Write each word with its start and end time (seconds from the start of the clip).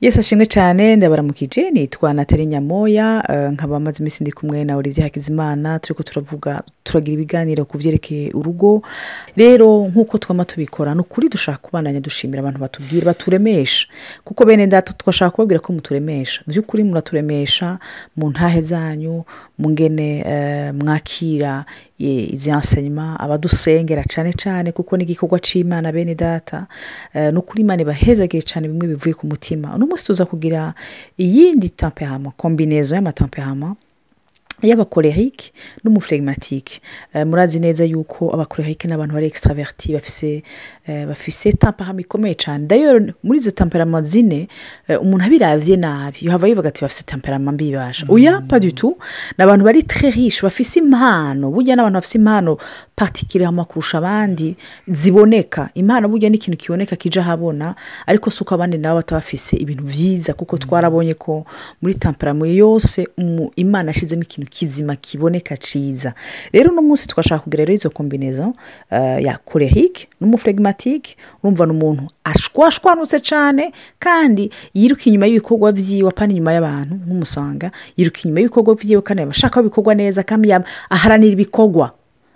yesi 0.00 0.20
ashimwe 0.20 0.46
cyane. 0.46 0.96
Ndabaramukije 0.96 1.70
nitwa 1.70 2.12
natali 2.14 2.46
nyamoya 2.46 3.24
eh, 3.28 3.50
nkaba 3.52 3.80
maze 3.80 3.98
iminsi 4.02 4.24
ndi 4.24 4.32
kumwe 4.32 4.64
na 4.64 4.76
olivier 4.76 5.04
hakizimana 5.04 5.78
turi 5.78 5.96
ko 5.96 6.02
turavuga 6.02 6.62
turagira 6.84 7.14
ibiganiro 7.14 7.64
ku 7.64 7.78
byerekeye 7.78 8.30
urugo. 8.34 8.82
Rero 9.36 9.88
nk'uko 9.88 10.18
twama 10.18 10.44
tubikora 10.44 10.94
ni 10.94 11.00
ukuri 11.00 11.28
dushaka 11.28 11.58
kubandanya 11.58 12.00
dushimira 12.00 12.40
abantu 12.40 12.58
batubwira 12.60 13.06
baturemesha. 13.06 13.86
Kuko 14.24 14.44
bene 14.44 14.66
data 14.66 14.92
twashaka 14.92 15.30
kubabwira 15.30 15.60
ko 15.60 15.72
muturemesha. 15.72 16.42
By'ukuri 16.46 16.84
muraturemesha 16.84 17.78
mu 18.16 18.30
ntahe 18.30 18.60
zanyu 18.60 19.24
mu 19.58 19.70
ngene 19.70 20.20
eh, 20.26 20.74
mwakira 20.74 21.64
izi 21.98 22.50
enseignement 22.50 23.20
abadusengera 23.20 24.02
cyane 24.04 24.32
cyane 24.34 24.72
kuko 24.74 24.96
ni 24.96 25.04
igikorwa 25.06 25.38
cy'imana 25.40 25.92
bene 25.92 26.14
data. 26.14 26.66
Eh, 27.14 27.32
ni 27.32 27.38
ukuri 27.38 27.60
imana 27.62 27.82
ibahezagire 27.82 28.42
cyane 28.42 28.68
bimwe 28.68 28.86
bivuye 28.88 29.14
ku 29.14 29.26
mutima. 29.26 29.78
Uno 29.84 29.90
munsi 29.92 30.04
tuza 30.06 30.24
kugira 30.24 30.74
iyindi 31.20 31.68
temperama 31.68 32.30
kombinezo 32.36 32.94
y'amatemperama 32.96 33.76
y'abakorehike 34.62 35.52
n'umuflegimatike 35.84 36.80
Eh, 37.14 37.26
murazi 37.26 37.60
neza 37.60 37.84
yuko 37.84 38.34
abakorehike 38.34 38.88
ni 38.88 38.94
abantu 38.94 39.14
bari 39.14 39.26
extraverti 39.26 39.92
bafise 39.92 40.42
eh, 40.86 41.06
bafise 41.06 41.52
temperama 41.52 42.00
ikomeye 42.00 42.34
cyane 42.34 42.66
dayo 42.66 43.00
muri 43.22 43.38
izi 43.38 43.52
temperama 43.52 44.02
zine 44.02 44.48
eh, 44.88 45.02
umuntu 45.02 45.24
abiravye 45.24 45.76
nabi. 45.76 46.18
Yohava 46.22 46.48
yivuga 46.48 46.68
ati 46.68 46.82
bafise 46.82 47.02
temperama 47.06 47.52
mbi 47.52 47.72
basha 47.72 48.06
oya 48.08 48.40
pas 48.40 48.60
du 48.60 48.72
tout. 48.72 48.96
Ni 49.38 49.44
abantu 49.44 49.64
bari 49.64 49.84
riche 50.14 50.42
bafise 50.42 50.80
impano. 50.80 51.50
Burya 51.50 51.76
n'abantu 51.76 51.94
bafise 51.94 52.18
impano 52.18 52.56
particulièrement 52.96 53.66
kurusha 53.66 53.98
abandi 53.98 54.56
ziboneka. 54.88 55.70
Impano 55.74 56.08
burya 56.08 56.30
ni 56.30 56.36
ikintu 56.36 56.58
kiboneka 56.58 56.96
kija 56.96 57.20
ahabona 57.20 57.74
ariko 58.06 58.30
si 58.30 58.42
uko 58.42 58.54
abandi 58.54 58.78
nabo 58.78 58.96
bataba 58.96 59.20
bafise 59.20 59.56
ibintu 59.56 59.84
vyiza 59.84 60.32
kuko 60.34 60.58
twarabonye 60.58 61.14
ko 61.14 61.44
muri 61.82 61.94
temperama 61.94 62.46
yose 62.48 63.08
imana 63.56 63.90
yashizemo 63.90 64.22
ikintu 64.22 64.43
kizima 64.46 64.96
kiboneka 64.96 65.56
ciza. 65.56 66.14
Rero 66.52 66.70
uno 66.72 66.82
munsi 66.82 67.08
twashaka 67.08 67.42
kugira 67.44 67.64
rero 67.64 67.74
izo 67.74 67.90
kombinezo 67.90 68.48
uh, 68.90 69.22
ya 69.22 69.38
korehike 69.44 70.08
n'umuflegimatike 70.20 71.16
urumva 71.42 71.66
ni 71.66 71.72
umuntu 71.72 72.02
ashwashwanutse 72.24 73.20
cyane 73.20 73.72
kandi 73.98 74.50
yiruka 74.74 75.02
inyuma 75.06 75.26
y'ibikorwa 75.26 75.72
vyiwe 75.72 76.08
apana 76.08 76.32
inyuma 76.32 76.52
y'abantu 76.52 76.94
nk'umusanga 77.06 77.70
yiruka 77.96 78.18
inyuma 78.24 78.40
y'ibikorwa 78.40 78.74
vyiwe 78.74 79.02
kandi 79.02 79.22
aba 79.22 79.30
ashaka 79.30 79.54
ko 79.60 79.62
bikorwa 79.68 79.94
neza 79.94 80.22
kandi 80.22 80.52
aharanira 80.90 81.32
ibikorwa. 81.32 81.92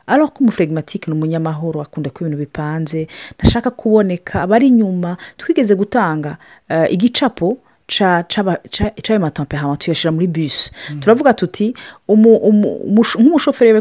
Alors 0.07 0.31
ko 0.31 0.39
umuflegimatike 0.41 1.11
ni 1.11 1.17
umunyamahoro 1.17 1.83
akunda 1.83 2.11
ko 2.11 2.25
ibintu 2.25 2.39
bipanze 2.39 3.09
ntashaka 3.39 3.71
kuboneka 3.71 4.43
aba 4.43 4.57
ari 4.57 4.67
inyuma 4.69 5.17
twigeze 5.37 5.75
gutanga 5.75 6.37
eh, 6.69 6.87
igicapo 6.93 7.59
c'ayo 7.89 9.21
matemperama 9.21 9.77
tuyashyira 9.77 10.13
muri 10.13 10.27
bus. 10.27 10.71
Turavuga 11.01 11.33
tuti 11.35 11.75
umu- 12.09 12.37
umu- 12.37 12.77
umusho- 12.85 13.19
nk'umushoferi 13.21 13.73
we 13.73 13.81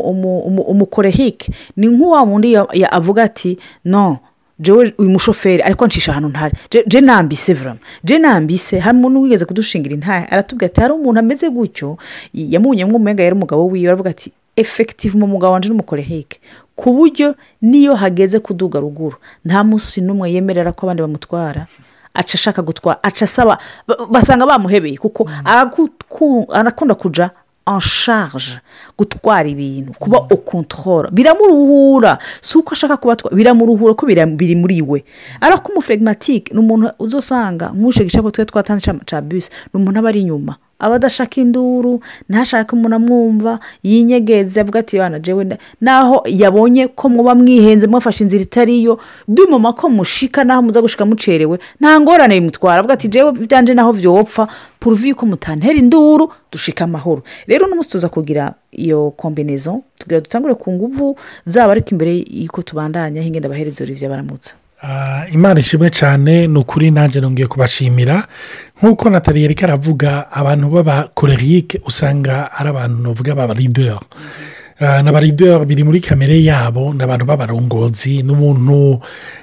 umu- 0.00 0.40
umu- 0.40 0.62
umukorehike 0.62 1.52
ni 1.76 1.86
nk'uwa 1.86 2.22
wundi 2.22 2.56
avuga 2.90 3.22
ati 3.22 3.58
no 3.84 4.18
jewe 4.58 4.94
uyu 4.98 5.10
mushoferi 5.10 5.62
ariko 5.62 5.86
ncisha 5.86 6.12
ahantu 6.12 6.28
ntari 6.28 6.54
Je- 6.70 6.84
nambise 7.00 7.54
vrama 7.54 7.78
je 8.04 8.18
nambise 8.18 8.78
hari 8.78 8.98
umuntu 8.98 9.20
wigeze 9.22 9.44
kudushingira 9.44 9.94
intahe 9.94 10.26
aratubwira 10.30 10.66
ati 10.70 10.80
hari 10.80 10.92
umuntu 10.94 11.18
ameze 11.20 11.50
gutyo 11.50 11.98
yamunyemo 12.34 12.96
umenga 12.96 13.22
yari 13.22 13.34
umugabo 13.36 13.66
wiwe 13.66 13.88
aravuga 13.88 14.10
ati 14.10 14.32
efekitivu 14.56 15.18
mu 15.18 15.26
mugabo 15.26 15.52
wanje 15.52 15.68
n'umukorehike 15.68 16.38
ku 16.76 16.92
buryo 16.94 17.34
niyo 17.62 17.94
hageze 17.94 18.38
kuduga 18.38 18.78
ruguru 18.80 19.16
nta 19.44 19.64
munsi 19.64 20.00
n'umwe 20.00 20.30
yemerera 20.32 20.72
ko 20.72 20.86
abandi 20.86 21.02
bamutwara. 21.02 21.66
Aca 22.14 22.34
ashaka 22.34 22.62
gutwara 22.62 22.98
aca 23.02 23.24
asaba. 23.24 23.58
Ba- 23.88 24.06
basanga 24.10 24.46
bamuhebeye 24.46 24.96
kuko 24.96 25.24
araguku- 25.44 26.46
arakunda 26.54 26.94
kuja 26.94 27.30
en 27.66 27.80
charge 27.80 28.60
gutwara 28.98 29.48
ibintu 29.48 29.92
kuba 29.98 30.18
au 30.18 30.36
contrôle. 30.36 31.10
Biramuruhura. 31.10 32.18
Si 32.40 32.58
uko 32.58 32.72
ashaka 32.72 32.96
kubatwara 32.96 33.36
biramuruhura 33.36 33.94
ko 33.94 34.06
biri 34.06 34.54
muri 34.56 34.82
we. 34.82 35.04
Ariko 35.40 35.62
ko 35.62 35.72
umuflegimatike 35.72 36.52
ni 36.54 36.60
umuntu 36.60 36.90
uzosanga 36.98 37.72
nk'uje 37.74 38.04
gicapo 38.04 38.30
twe 38.30 38.44
twatanze 38.44 38.92
ca 39.06 39.20
bus 39.20 39.50
ni 39.72 39.80
umuntu 39.80 39.98
aba 39.98 40.08
ari 40.08 40.20
inyuma. 40.20 40.56
Aba 40.84 40.94
adashaka 40.96 41.40
induru 41.40 42.00
ntashake 42.28 42.72
umuntu 42.76 42.96
amwumva 42.96 43.58
yinyegeze 43.82 44.60
avuga 44.60 44.80
ati 44.80 44.98
bana 44.98 45.18
jewe 45.18 45.44
nda-" 45.44 45.58
naho 45.80 46.22
yabonye 46.26 46.88
ko 46.88 47.08
muba 47.08 47.34
mwihenze 47.34 47.86
mwafashe 47.86 48.24
inzira 48.24 48.42
itariyo 48.42 49.00
dumama 49.28 49.72
ko 49.72 49.88
mushika 49.88 50.44
naho 50.44 50.62
muza 50.62 50.80
gushika 50.82 51.04
mucerewe 51.06 51.58
nta 51.80 52.00
ngorane 52.00 52.34
bimutwara 52.40 52.78
avuga 52.78 52.94
ati 52.94 53.08
jewe 53.08 53.32
byanje 53.32 53.74
naho 53.74 53.92
vyopfa 53.92 54.48
puruvi 54.80 55.08
yuko 55.08 55.26
mutantera 55.26 55.74
induru 55.78 56.32
dushika 56.52 56.84
amahoro. 56.84 57.22
Rero 57.46 57.66
tuza 57.88 58.08
kugira 58.08 58.54
iyo 58.72 59.10
kombinezo 59.10 59.82
tugira 59.98 60.20
dutangure 60.20 60.54
ku 60.54 60.72
nguvu 60.72 61.16
zaba 61.46 61.72
ariko 61.72 61.88
imbere 61.90 62.24
y'uko 62.30 62.62
tubandanya 62.62 63.22
hingenda 63.22 63.48
abahereza 63.48 63.84
urivyo 63.84 64.08
baramutsa 64.08 64.54
Ah, 64.86 65.24
imana 65.32 65.60
ishimwe 65.60 65.90
cyane 65.90 66.46
ni 66.46 66.58
ukuri 66.58 66.90
nanjye 66.90 67.20
nongeye 67.20 67.48
kubashimira. 67.48 68.28
Nk'uko 68.84 69.10
natali 69.10 69.42
yari 69.42 69.56
aravuga 69.64 70.28
abantu 70.30 70.68
b'abakorerike 70.68 71.80
usanga 71.88 72.52
ari 72.52 72.68
abantu 72.68 73.00
navuga 73.02 73.32
b'abarideri 73.34 73.96
n'abarideri 74.80 75.64
biri 75.66 75.84
muri 75.84 76.00
kamere 76.00 76.42
yabo 76.42 76.94
ni 76.94 77.02
abantu 77.02 77.24
b'abarongozi 77.24 78.22
n'umuntu 78.22 79.00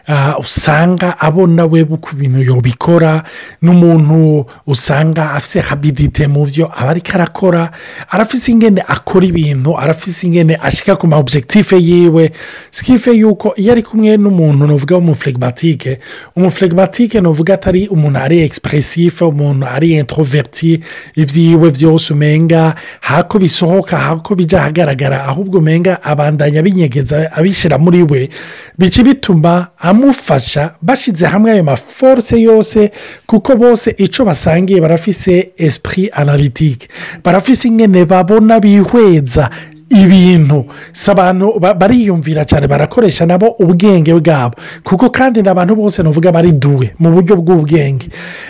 ah, 0.08 0.36
usanga 0.40 1.16
abona 1.20 1.66
we 1.66 1.86
ku 1.86 2.16
bintu 2.16 2.44
yobikora 2.44 3.24
n'umuntu 3.62 4.46
usanga 4.68 5.32
afite 5.32 5.62
habidite 5.64 6.28
mu 6.28 6.44
byo 6.46 6.68
aba 6.68 6.92
ariko 6.92 7.12
arakora 7.16 7.72
arafise 8.10 8.52
ingene 8.52 8.84
akora 8.88 9.26
ibintu 9.26 9.78
arafise 9.78 10.28
ingene 10.28 10.60
ashika 10.62 10.96
ku 10.96 11.08
ma 11.08 11.18
objectif 11.18 11.72
yiwe. 11.72 12.32
Sikife 12.72 13.12
yuko 13.16 13.54
iyo 13.56 13.72
ari 13.72 13.84
kumwe 13.84 14.18
n'umuntu 14.18 14.68
nuvuga 14.68 14.96
w'umuflegimatike 14.96 16.00
umuflegimatike 16.36 17.22
nuvuga 17.22 17.54
atari 17.54 17.88
umuntu 17.88 18.20
ari 18.20 18.42
expressif 18.44 19.22
umuntu 19.22 19.66
ari 19.66 19.96
introverti 19.96 20.84
ibyiwe 21.16 21.72
byose 21.72 22.14
umenga 22.14 22.76
hako 23.00 23.40
bisohoka 23.40 23.98
hako 23.98 24.36
bijya 24.36 24.60
ahagaragara 24.60 25.21
ahubwo 25.26 25.58
umenga 25.60 26.04
abandanya 26.04 26.62
binyegeza 26.62 27.32
abishyira 27.32 27.78
muri 27.78 28.04
we 28.04 28.30
bica 28.78 29.04
bituma 29.04 29.68
amufasha 29.80 30.74
bashyize 30.82 31.26
hamwe 31.26 31.52
ayo 31.52 31.64
maforce 31.64 32.42
yose 32.42 32.92
kuko 33.28 33.56
bose 33.56 33.96
icyo 33.98 34.26
basangiye 34.26 34.82
barafise 34.82 35.52
esprit 35.58 36.10
analytique. 36.14 36.88
Barafise 37.24 37.68
ingene 37.68 38.06
babona 38.06 38.60
bihweza 38.60 39.50
ibintu. 39.90 40.66
Si 40.94 41.12
abantu 41.12 41.60
ba- 41.60 41.74
bariyumvira 41.74 42.46
cyane 42.46 42.68
barakoresha 42.68 43.26
nabo 43.26 43.56
ubwenge 43.60 44.14
bwabo. 44.14 44.56
Kuko 44.84 45.10
kandi 45.10 45.42
ni 45.42 45.50
abantu 45.50 45.76
bose 45.76 46.04
nuvuga 46.04 46.32
bari 46.32 46.52
duwe 46.52 46.94
mu 47.00 47.12
buryo 47.12 47.36
bw'ubwenge. 47.36 48.08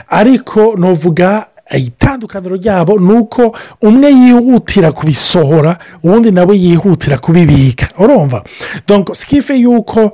Ariko 0.09 0.75
nuvuga 0.77 1.47
itandukaniro 1.77 2.55
ryabo 2.55 2.99
ni 2.99 3.13
uko 3.13 3.55
umwe 3.81 4.09
yihutira 4.11 4.91
kubisohora 4.91 5.77
uwundi 6.03 6.31
nawe 6.31 6.57
yihutira 6.57 7.17
kubibika. 7.17 7.87
Urumva? 7.99 8.43
Sikife 9.13 9.55
yuko 9.55 10.11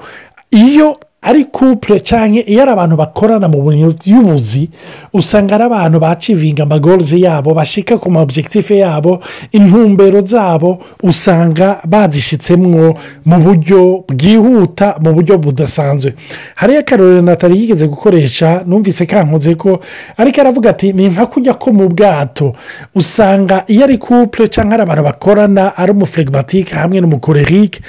iyo 0.52 1.00
ari 1.28 1.46
couple 1.52 2.00
cyangwa 2.00 2.42
iyo 2.48 2.62
ari 2.64 2.72
abantu 2.72 2.96
bakorana 2.96 3.48
mu 3.52 3.60
bintu 3.68 3.92
by'ubuzi 4.00 4.70
usanga 5.14 5.56
ari 5.56 5.64
abantu 5.64 5.98
bacivinga 6.00 6.64
amagorizi 6.64 7.22
yabo 7.22 7.54
bashika 7.54 7.98
ku 8.00 8.08
ma 8.12 8.22
objectif 8.22 8.72
yabo 8.72 9.20
intumbero 9.52 10.22
zabo 10.26 10.80
usanga 11.04 11.82
bazishyitsemwo 11.84 12.96
mu 13.26 13.38
buryo 13.44 14.04
bwihuta 14.08 14.96
mu 15.04 15.14
buryo 15.14 15.38
budasanzwe. 15.38 16.14
Hariyo 16.56 16.80
akarorero 16.80 17.22
natali 17.22 17.60
yigeze 17.60 17.88
gukoresha 17.88 18.64
numvise 18.66 19.06
kankoze 19.06 19.56
ko 19.56 19.80
ariko 20.18 20.42
aravuga 20.42 20.70
ati 20.70 20.94
ni 20.94 21.08
nka 21.10 21.26
kujya 21.26 21.54
ko 21.54 21.72
mu 21.72 21.88
bwato. 21.90 22.54
Usanga 22.96 23.64
iyo 23.68 23.84
ari 23.84 23.98
couple 23.98 24.48
cyangwa 24.48 24.74
ari 24.74 24.84
abantu 24.84 25.04
bakorana 25.04 25.78
ari 25.78 25.92
umuflegimatike 25.92 26.76
hamwe 26.76 27.02
n'umukorerike 27.02 27.82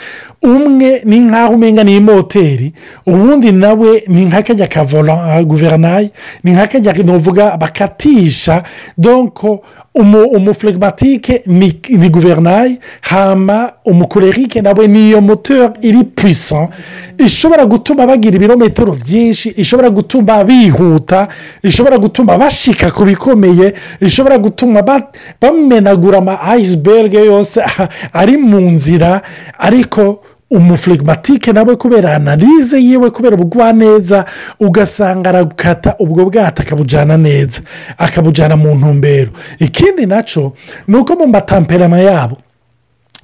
umwe 0.43 1.03
ni 1.05 1.21
nk'aho 1.21 1.55
umenga 1.55 1.85
ni 1.85 1.97
imoteri 1.97 2.73
ubundi 3.07 3.53
nawe 3.53 4.03
ni 4.09 4.25
nk'akajya 4.25 4.67
ka 4.67 4.83
vola 4.83 5.43
guvernayi 5.43 6.11
ni 6.45 6.53
nk'akajya 6.53 6.93
nuvuga 7.03 7.57
bakatisha. 7.57 8.63
Donko 8.99 9.63
umuflegimatike 9.99 11.43
ni 11.47 12.09
guvernayi 12.11 12.79
hama 13.01 13.73
umukorerike 13.85 14.63
nawe 14.63 14.87
ni 14.87 15.09
iyo 15.09 15.21
moteri 15.21 15.69
iri 15.83 16.05
purisa 16.05 16.69
ishobora 17.19 17.67
gutuma 17.67 18.07
bagira 18.07 18.37
ibirometero 18.37 18.93
byinshi 18.93 19.49
ishobora 19.49 19.91
gutuma 19.91 20.45
bihuta 20.45 21.29
ishobora 21.63 21.99
gutuma 21.99 22.39
bashika 22.39 22.91
ku 22.91 23.05
bikomeye 23.05 23.75
ishobora 24.01 24.39
gutuma 24.39 24.83
ba- 24.83 25.13
bamenagura 25.41 26.19
ama 26.19 26.41
ayisiberge 26.41 27.19
yose 27.19 27.61
ari 28.21 28.37
mu 28.37 28.61
nzira 28.61 29.23
ariko 29.59 30.23
umuflegimatike 30.51 31.53
nawe 31.53 31.77
kubera 31.77 32.15
analize 32.15 32.79
yiwe 32.81 33.11
kubera 33.11 33.35
ubugwaneza 33.37 34.25
ugasanga 34.61 35.29
arakata 35.29 35.95
ubwo 35.99 36.25
bwato 36.25 36.63
akabujyana 36.63 37.17
neza 37.17 37.61
akabujyana 37.99 38.57
mu 38.57 38.75
ntumbero. 38.75 39.31
Ikindi 39.59 40.07
na 40.07 40.23
cyo 40.23 40.53
ni 40.89 40.97
uko 40.97 41.15
mu 41.17 41.27
matamperama 41.27 41.99
yabo 41.99 42.37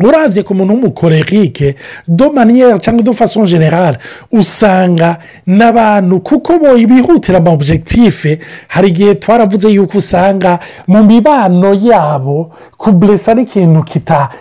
urabye 0.00 0.42
ku 0.42 0.54
muntu 0.54 0.72
w'umukorerike 0.74 1.76
do 2.08 2.32
maniyeri 2.32 2.78
cyangwa 2.82 3.02
do 3.02 3.12
faso 3.12 3.46
generale 3.46 3.98
usanga 4.32 5.18
n'abantu 5.46 6.20
kuko 6.20 6.58
bihutira 6.74 7.38
ama 7.38 7.50
objectif 7.54 8.26
hari 8.68 8.88
igihe 8.88 9.14
twaravuze 9.14 9.68
yuko 9.70 9.98
usanga 9.98 10.58
mu 10.86 11.04
mibano 11.04 11.74
yabo 11.74 12.50
kuburesa 12.76 13.34
n'ikintu 13.34 13.84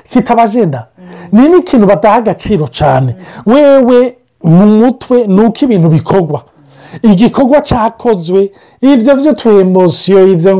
kitabajena 0.10 0.86
ni 1.32 1.50
n'ikintu 1.50 1.86
badaha 1.88 2.16
agaciro 2.16 2.68
cyane 2.68 3.16
wewe 3.46 4.16
mu 4.44 4.66
mutwe 4.68 5.28
ni 5.28 5.42
uko 5.42 5.60
ibintu 5.66 5.90
bikorwa 5.90 6.44
igikorwa 7.02 7.62
cyakozwe 7.62 8.52
ibyo 8.82 9.16
byo 9.16 9.34
tu 9.34 9.50
emosiyo 9.60 10.28
ibyo 10.34 10.58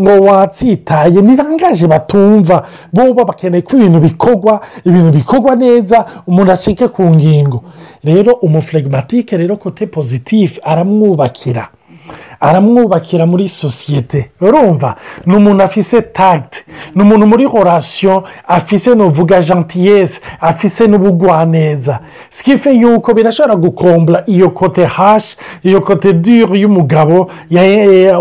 ngo 0.00 0.20
watsitaye 0.24 1.18
nirangaje 1.22 1.86
batumva. 1.86 2.62
Bo 2.92 3.14
bakeneye 3.24 3.62
ko 3.62 3.76
ibintu 3.76 3.98
bikorwa 4.00 4.60
ibintu 4.86 5.10
bikorwa 5.10 5.56
neza 5.56 6.06
umuntu 6.26 6.52
acike 6.52 6.88
ku 6.88 7.02
ngingo. 7.02 7.62
Rero 8.04 8.32
umuflegimatike 8.38 9.36
rero 9.36 9.56
kote 9.56 9.86
pozitifu 9.86 10.60
aramwubakira. 10.62 11.68
Aramwubakira 12.42 13.26
muri 13.26 13.48
sosiyete. 13.48 14.30
Urumva? 14.40 14.94
Ni 15.26 15.36
umuntu 15.36 15.62
afise 15.64 16.02
tagiti 16.02 16.64
ni 16.94 17.02
umuntu 17.02 17.26
muri 17.26 17.44
horasiyo 17.44 18.24
afise 18.48 18.94
nuvuga 18.94 19.40
jantiyesi 19.42 20.20
afise 20.40 20.86
n'ubugwaneza. 20.86 21.98
Sikife 22.30 22.72
yuko 22.74 23.14
birashobora 23.14 23.56
gukombura 23.56 24.22
iyo 24.26 24.50
kote 24.50 24.84
hashi 24.84 25.36
iyo 25.62 25.80
kote 25.80 26.12
dure 26.12 26.58
y'umugabo 26.60 27.30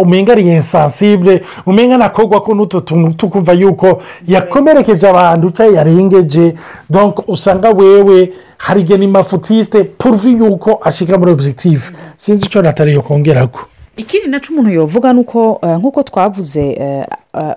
umenga 0.01 0.31
ari 0.31 0.41
insansibure 0.55 1.43
umenga 1.65 1.95
anakorwa 1.95 2.41
ko 2.41 2.53
n'utu 2.55 2.81
tuntu 2.81 3.13
tukumva 3.17 3.53
yuko 3.53 4.01
yakomerekeje 4.27 5.07
abantu 5.09 5.49
cyangwa 5.51 5.75
yarengeje. 5.77 6.53
Donko 6.89 7.23
usanga 7.27 7.69
wewe 7.69 8.33
hari 8.57 8.81
igihe 8.81 8.97
ni 8.97 9.07
mafutisite 9.07 9.83
puruvi 9.83 10.31
yuko 10.37 10.79
ashika 10.83 11.17
muri 11.17 11.31
objective 11.31 11.81
sinzi 12.17 12.45
icyo 12.45 12.61
natari 12.61 12.93
yo 12.93 13.01
kongera 13.01 13.47
ko 13.47 13.59
ikindi 13.97 14.27
na 14.27 14.39
cyo 14.39 14.53
umuntu 14.53 14.69
yavuga 14.79 15.13
ni 15.13 15.19
uko 15.19 15.59
nk'uko 15.79 16.03
twavuze 16.03 16.77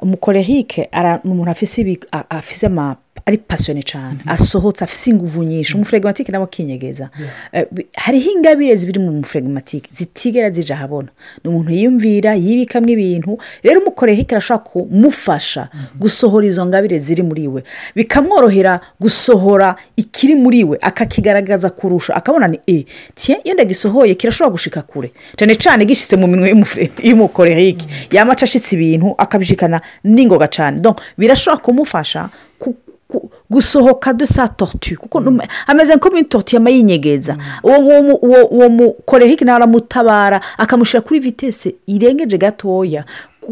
umukorehike 0.02 0.88
ni 1.24 1.30
umuntu 1.30 1.50
afise 2.30 2.66
ama 2.66 2.96
ari 3.26 3.38
pasiyone 3.38 3.82
cyane 3.82 4.18
asohotse 4.26 4.84
afise 4.84 5.10
ingufu 5.10 5.42
nyinshi 5.42 5.74
umufuregimatike 5.74 6.32
nawe 6.32 6.44
akinyegeza 6.44 7.08
hariho 7.96 8.30
ingabire 8.30 8.76
zibiri 8.76 9.00
mu 9.00 9.12
mufuregimatike 9.12 9.90
zitigera 9.92 10.50
zije 10.50 10.74
ahabona 10.74 11.08
ni 11.44 11.50
umuntu 11.50 11.70
yiyumvira 11.72 12.34
yibikamo 12.34 12.88
ibintu 12.88 13.38
rero 13.62 13.80
umukorehike 13.80 14.34
arashobora 14.34 14.64
kumufasha 14.64 15.68
gusohora 16.00 16.46
izo 16.46 16.66
ngabire 16.66 16.98
ziri 16.98 17.22
muri 17.22 17.48
we. 17.48 17.62
Bikamworohera 17.96 18.80
gusohora 19.00 19.76
ikiri 19.96 20.34
muri 20.34 20.64
we 20.64 20.78
akakigaragaza 20.80 21.70
kurusha 21.70 22.14
akabona 22.16 22.48
ni 22.48 22.60
e 22.66 22.84
tiye 23.14 23.40
iyo 23.44 23.54
ndagisohoye 23.54 24.14
kirashobora 24.14 24.52
gushika 24.52 24.82
kure. 24.82 25.12
Cyane 25.36 25.54
cyane 25.56 25.84
gishyitse 25.84 26.16
mu 26.16 26.26
minwe 26.26 26.48
y'umukorehike 27.02 27.86
yamaca 28.12 28.42
ashitse 28.44 28.76
ibintu 28.76 29.14
akabishikana 29.18 29.80
n'ingoga 30.04 30.46
cyane 30.48 30.82
birashobora 31.18 31.62
kumufasha 31.62 32.28
gusohoka 33.50 34.12
dusa 34.12 34.48
tortu 34.48 34.96
kuko 35.00 35.22
ameze 35.66 35.94
nk'umutortu 35.96 36.56
yama 36.56 36.70
yinyegeza 36.70 37.36
uwo 37.62 38.68
mukorehike 38.68 39.44
nawe 39.44 39.56
aramutabara 39.56 40.40
akamushyira 40.58 41.00
kuri 41.00 41.20
vitese 41.20 41.74
irengeje 41.86 42.38
gatoya 42.38 43.04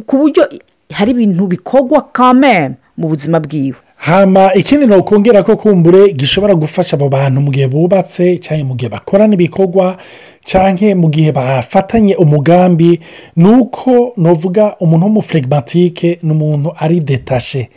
ku 0.06 0.16
buryo 0.16 0.48
hari 0.92 1.10
ibintu 1.10 1.46
bikorwa 1.46 2.00
kameme 2.12 2.76
mu 2.96 3.08
buzima 3.08 3.40
bwiwe. 3.40 3.76
Hama 4.02 4.54
ikindi 4.54 4.86
ni 4.86 4.94
ukongera 4.96 5.42
ko 5.42 5.56
kumbure 5.56 6.12
gishobora 6.12 6.54
gufasha 6.54 6.96
abo 6.96 7.08
bantu 7.08 7.40
mu 7.40 7.50
gihe 7.50 7.68
bubatse 7.68 8.38
cyangwa 8.38 8.64
mu 8.66 8.74
gihe 8.74 8.88
bakorana 8.90 9.34
ibikorwa 9.34 9.96
cyangwa 10.44 10.94
mu 10.98 11.06
gihe 11.10 11.30
bafatanye 11.32 12.16
umugambi 12.16 13.00
ni 13.36 13.48
uko 13.48 14.12
nuvuga 14.16 14.74
umuntu 14.80 15.06
w'umufuregimatike 15.06 16.18
ni 16.22 16.30
umuntu 16.32 16.74
ari 16.78 16.98
detashe 17.00 17.68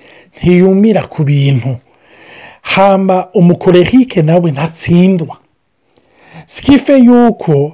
ntiyumira 0.42 1.04
ku 1.08 1.24
bintu. 1.24 1.78
Hamba 2.62 3.30
umukorehike 3.34 4.22
nawe 4.22 4.52
ntatsindwa. 4.52 5.38
Sikife 6.46 6.98
yuko 6.98 7.74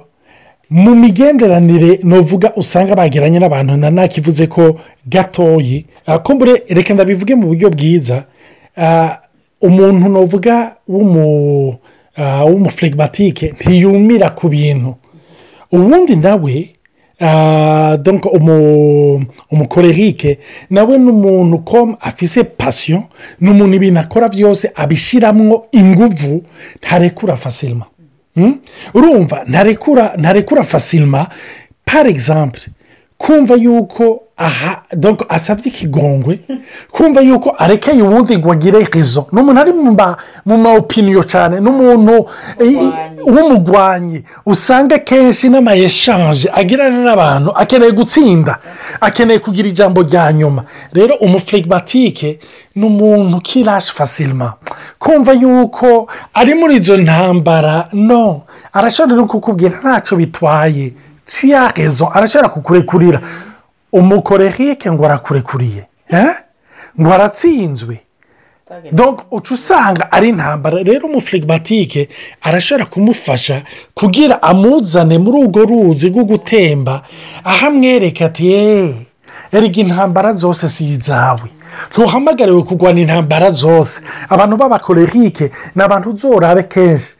mu 0.70 0.94
migenderanire 0.94 2.00
nuvuga 2.02 2.52
usanga 2.56 2.94
bageranye 2.94 3.38
n'abantu 3.38 3.76
na 3.76 3.90
nakivuze 3.90 4.46
ko 4.46 4.76
gatoyi. 5.08 5.86
Kumbure 6.22 6.62
reka 6.68 6.94
ndabivuge 6.94 7.34
mu 7.34 7.46
buryo 7.48 7.70
bwiza. 7.70 8.24
Umuntu 9.60 10.08
nuvuga 10.08 10.76
w'umufuregimatike 10.88 13.54
ntiyumira 13.60 14.30
ku 14.30 14.48
bintu. 14.48 14.94
Ubundi 15.72 16.16
nawe 16.16 16.68
umukorerike 19.50 20.38
nawe 20.70 20.98
ni 20.98 21.10
umuntu 21.10 21.58
ko 21.58 21.96
afise 22.00 22.44
pasiyo 22.44 23.02
ni 23.40 23.50
umuntu 23.50 23.74
ibintu 23.76 24.00
akora 24.00 24.28
byose 24.28 24.70
abishyiramo 24.74 25.64
ingufu 25.72 26.42
ntarekura 26.82 27.36
fasilima 27.36 27.86
urumva 28.94 29.44
ntarekura 30.18 30.62
fasilima 30.64 31.26
par 31.84 32.06
exemple 32.06 32.60
kumva 33.22 33.54
yuko 33.54 34.04
aha 34.36 34.82
asabye 35.28 35.66
ikigongwe 35.70 36.40
kumva 36.90 37.20
ariko 37.20 37.54
arekeye 37.58 38.02
ubundi 38.02 38.38
ngo 38.38 38.52
agire 38.52 38.88
rezo 38.92 39.26
ni 39.32 39.40
umuntu 39.40 39.60
ari 39.60 39.72
mu 39.72 40.56
ma 40.58 40.70
opiniyo 40.74 41.22
cyane 41.22 41.60
n'umuntu 41.60 42.14
w'umugwanyi. 43.34 44.24
Usanga 44.46 44.98
kenshi 44.98 45.48
n'amayeshanje 45.48 46.48
agirana 46.54 46.98
n'abantu 47.06 47.50
akeneye 47.54 47.92
gutsinda 47.92 48.58
akeneye 49.00 49.38
kugira 49.38 49.68
ijambo 49.68 50.02
rya 50.02 50.32
nyuma. 50.32 50.64
Rero 50.92 51.14
umufuregimatike 51.14 52.38
ni 52.74 52.84
umuntu 52.86 53.40
kirashe 53.40 53.92
fasilima 53.92 54.54
kumva 54.98 55.32
yuko 55.32 56.08
ari 56.34 56.54
muri 56.54 56.76
izo 56.76 56.96
ntambara 56.96 57.88
no. 57.92 58.42
Arashobora 58.72 59.16
no 59.16 59.26
kukubwira 59.26 59.78
ntacyo 59.82 60.16
bitwaye. 60.16 60.92
Tuyarezo 61.40 62.08
arashobora 62.14 62.48
kukurekurira 62.48 63.20
umukorehike 63.92 64.90
ngo 64.92 65.04
arakurekuriye 65.04 65.82
ngo 67.00 67.12
aratsinzwe 67.12 67.96
uca 69.30 69.50
usanga 69.54 70.12
ari 70.12 70.28
intambara 70.28 70.82
rero 70.82 71.06
umufuregimatike 71.08 72.08
arashobora 72.42 72.84
kumufasha 72.86 73.62
kugira 73.94 74.42
amuzane 74.42 75.18
muri 75.18 75.38
urwo 75.44 75.62
ruzi 75.64 76.08
rwo 76.08 76.24
gutemba 76.24 77.02
aho 77.44 77.66
amwereka 77.66 78.24
ati 78.26 78.46
yeee 78.52 78.94
erega 79.52 79.80
intambara 79.80 80.32
zose 80.34 80.68
si 80.68 80.84
izawe 80.88 81.48
ntuhamagariwe 81.90 82.62
kurwana 82.62 83.00
intambara 83.00 83.50
zose 83.52 84.00
abantu 84.28 84.56
b'abakorehike 84.56 85.50
ni 85.74 85.82
abantu 85.82 86.08
uzorabe 86.10 86.62
kenshi 86.62 87.10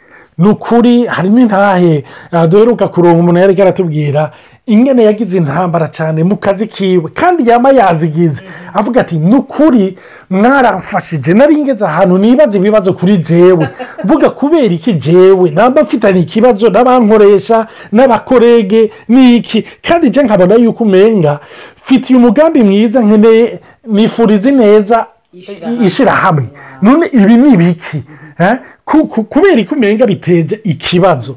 ni 0.43 0.49
ukuri 0.49 1.07
harimo 1.07 1.39
intahe 1.39 2.05
duheruka 2.49 2.89
kuronga 2.89 3.21
umuntu 3.21 3.41
yari 3.41 3.63
aratubwira 3.63 4.31
ingene 4.67 5.03
yagize 5.05 5.39
intambara 5.39 5.89
cyane 5.89 6.25
mu 6.25 6.37
kazi 6.37 6.67
kiwe 6.67 7.11
kandi 7.15 7.49
yaba 7.51 7.71
yazigize. 7.73 8.43
Avuga 8.75 9.01
ati 9.01 9.19
ni 9.19 9.35
ukuri 9.35 9.99
mwaramfashije 10.31 11.35
naringeze 11.35 11.85
ahantu 11.85 12.19
nibaza 12.19 12.59
ibibazo 12.59 12.93
kuri 12.93 13.17
jewe. 13.19 13.69
Mvuga 14.05 14.31
kubera 14.31 14.75
iki 14.75 14.93
jewe? 14.93 15.51
Namba 15.51 15.83
mfitanye 15.83 16.21
ikibazo 16.21 16.71
n'abankoresha 16.71 17.67
n'abakorege 17.93 18.91
n'iki 19.09 19.65
kandi 19.89 20.09
njye 20.09 20.23
nkabona 20.23 20.55
yuko 20.55 20.85
umenga 20.85 21.41
mfitiye 21.77 22.19
umugambi 22.19 22.63
mwiza 22.63 23.01
nkeneye 23.01 23.59
nifuriza 23.87 24.51
neza 24.51 25.07
ishyirahamwe 25.85 26.47
none 26.83 27.07
ibi 27.13 27.35
ni 27.35 27.49
ibiki? 27.55 28.03
Kubera 29.29 29.65
ko 29.65 29.75
umenga 29.75 30.07
biteje 30.07 30.61
ikibazo. 30.65 31.37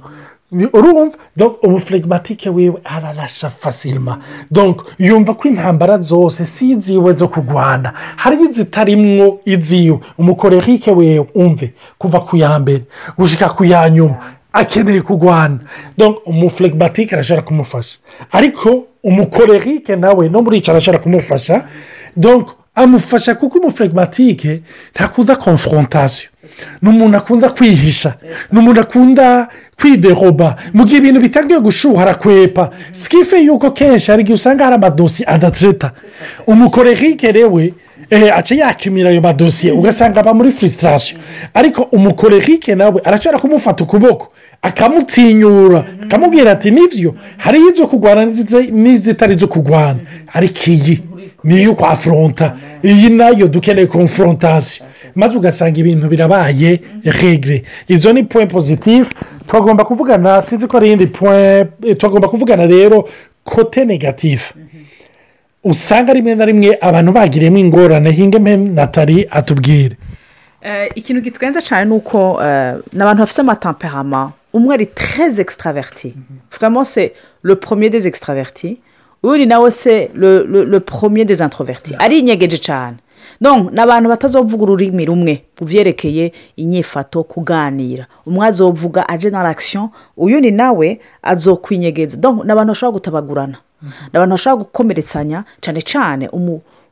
Urumva? 0.74 1.18
Umufuregimatike 1.64 2.50
wiwe 2.50 2.80
ararasha 2.84 3.50
fasilima 3.50 4.18
yumva 5.00 5.34
ko 5.34 5.48
intambara 5.48 5.98
zose 6.02 6.46
si 6.46 6.70
iziwe 6.72 7.14
zo 7.16 7.28
kurwana 7.28 7.94
hari 8.16 8.38
izitarimwo 8.50 9.40
iziwe. 9.46 10.00
Umukorerike 10.18 10.92
wewe 10.92 11.26
umve 11.36 11.74
kuva 11.98 12.20
ku 12.20 12.38
ya 12.38 12.60
mbere 12.60 12.84
gushyika 13.18 13.50
ku 13.50 13.66
ya 13.66 13.90
nyuma 13.90 14.16
akeneye 14.54 15.02
kurwana 15.02 15.60
umufuregimatike 16.26 17.16
arashobora 17.16 17.42
kumufasha. 17.48 17.98
Ariko 18.32 18.84
umukorerike 19.04 19.96
nawe 19.96 20.30
no 20.30 20.42
muri 20.42 20.58
icyo 20.58 20.72
arashobora 20.74 21.04
kumufasha. 21.04 21.66
Amufasha 22.76 23.36
kuko 23.36 23.58
umufuregimatike 23.60 24.62
ntakunda 24.96 25.36
konforontasiyo 25.36 26.30
ni 26.82 26.90
umuntu 26.90 27.18
akunda 27.18 27.50
kwihisha 27.50 28.14
ni 28.52 28.60
umuntu 28.60 28.82
akunda 28.82 29.48
kwideroba. 29.80 30.56
Mu 30.74 30.84
gihe 30.86 30.98
ibintu 30.98 31.20
bitangiye 31.22 31.60
gushuha 31.60 32.02
arakwepa 32.04 32.70
sikife 32.92 33.42
yuko 33.44 33.72
kenshi 33.72 34.12
hari 34.12 34.22
igihe 34.22 34.34
usanga 34.36 34.64
hari 34.64 34.76
amadosiye 34.76 35.28
adatereta 35.30 35.92
umukorerike 36.48 37.32
rewe 37.32 37.74
aca 38.36 38.56
yakimira 38.56 39.10
ayo 39.10 39.22
madosiye 39.22 39.74
ugasanga 39.74 40.20
aba 40.20 40.34
muri 40.34 40.52
furisitasiyo 40.52 41.20
ariko 41.54 41.82
umukorerike 41.92 42.76
nawe 42.76 43.02
arashobora 43.04 43.40
kumufata 43.42 43.84
ukuboko 43.84 44.32
akamutinyura 44.62 45.86
akamubwira 46.04 46.52
ati 46.52 46.72
ni 46.72 46.88
byo 46.88 47.16
hariho 47.38 47.70
izo 47.70 47.88
kurwana 47.88 48.26
n'izitari 48.72 49.36
izo 49.36 49.48
kurwana 49.48 50.00
ariko 50.34 50.60
iyi 50.68 51.02
ni 51.46 51.62
iyo 51.62 51.76
kwaforonta 51.76 52.58
iyi 52.84 53.10
na 53.10 53.30
yo 53.30 53.48
dukeneye 53.48 53.88
konforontasiyo 53.88 54.86
maze 55.16 55.38
ugasanga 55.38 55.80
ibintu 55.80 56.08
birabaye 56.08 56.80
regire 57.04 57.64
izo 57.88 58.14
ni 58.14 58.24
puwe 58.24 58.46
pozitifu 58.46 59.14
tugomba 59.48 59.86
kuvugana 59.86 60.42
sinzi 60.42 60.68
ko 60.68 60.78
ari 60.78 60.88
iyindi 60.88 61.08
puwe 61.08 61.66
tugomba 61.98 62.28
kuvugana 62.28 62.66
rero 62.68 63.10
kote 63.44 63.86
negatifu 63.86 64.54
usanga 65.64 66.14
rimwe 66.14 66.36
na 66.36 66.46
rimwe 66.46 66.78
abantu 66.82 67.12
bagiriyemo 67.12 67.58
ingorane 67.58 68.12
hinge 68.12 68.40
natali 68.58 69.28
atubwire. 69.32 69.98
Ikintu 70.96 71.22
gitwenza 71.22 71.62
cyane 71.62 71.86
ni 71.86 71.92
uko 71.96 72.42
ni 72.94 73.02
abantu 73.02 73.20
bafite 73.22 73.42
amatamperama 73.42 74.32
umwe 74.54 74.74
ari 74.76 74.86
tereze 74.86 75.42
ekisitaraveriti 75.42 76.14
vraiment 76.52 76.86
se 76.88 77.12
le 77.44 77.56
premier 77.56 77.90
des 77.90 78.06
extraverti 78.08 78.78
uyu 79.26 79.46
nawe 79.46 79.72
se 79.72 80.10
le 80.14 80.80
premier 80.80 81.26
des 81.26 81.42
introverti 81.42 81.96
ari 82.00 82.20
inyegeje 82.20 82.58
cyane 82.58 82.98
ni 83.72 83.80
abantu 83.82 84.10
batazovuga 84.10 84.64
ururimi 84.64 85.06
rumwe 85.06 85.44
ku 85.58 85.66
byerekeye 85.66 86.32
inyifato 86.56 87.24
kuganira. 87.24 88.06
Umwe 88.26 88.48
azovuga 88.48 89.10
ajenera 89.10 89.50
akisiyo 89.50 89.90
uyu 90.18 90.40
ni 90.40 90.52
nawe 90.52 91.00
azokwinyegeza 91.24 92.18
ni 92.18 92.52
abantu 92.52 92.68
bashobora 92.72 92.94
gutabagurana. 92.94 93.58
Ni 93.82 94.14
abantu 94.14 94.32
bashobora 94.34 94.64
gukomeretsanya 94.64 95.44
cyane 95.62 95.82
cyane 95.82 96.30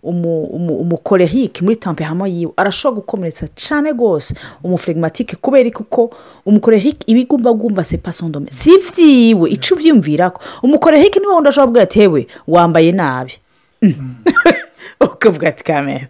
umukorehike 0.04 1.64
muri 1.64 1.76
tampehamo 1.76 2.28
yiwe. 2.28 2.52
Arashobora 2.58 2.96
gukomeretsa 3.02 3.48
cyane 3.56 3.92
rwose 3.92 4.36
umufuregimatike 4.64 5.36
kubera 5.36 5.70
ko 5.72 6.12
umukorehike 6.46 7.04
ibigumbagumba 7.08 7.84
se 7.84 7.98
pasondome 7.98 8.52
si 8.52 8.72
ibyiwe 8.74 9.50
icyo 9.50 9.76
ubyiyumvira 9.76 10.30
ko 10.30 10.42
umukorehike 10.64 11.20
ni 11.20 11.28
we 11.28 11.34
wundi 11.34 11.50
ashobora 11.50 11.68
kubwira 11.68 11.84
ati 11.84 12.00
hewe 12.00 12.28
wambaye 12.48 12.92
nabi. 12.92 13.34
ukavuga 15.06 15.48
ati 15.48 15.64
kamera 15.64 16.08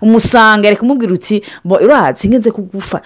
umusanga 0.00 0.70
reka 0.70 0.82
umubwira 0.82 1.12
uti 1.14 1.42
urahatse 1.64 2.28
ngenze 2.28 2.50
kugufa. 2.50 3.00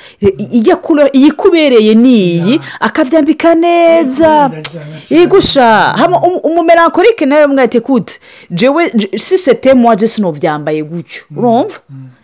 Iyikubereye 1.13 1.95
ni 1.95 2.15
iyi? 2.15 2.61
Akabyambika 2.81 3.55
neza. 3.55 4.51
Yigusha 5.11 5.95
umumerankorike 6.43 7.27
nawe 7.27 7.47
mwate 7.47 7.81
kute 7.81 8.21
jewe 8.51 8.93
si 9.17 9.39
sete 9.39 9.75
muwaje 9.75 10.07
sinobyambaye 10.09 10.83
gutyo. 10.83 11.23
Urumva? 11.37 11.75